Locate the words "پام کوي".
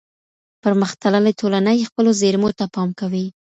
2.73-3.25